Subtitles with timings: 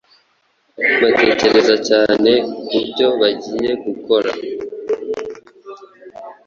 [1.01, 2.31] baratekereza cyane
[2.67, 4.31] ku byo bagiye gukora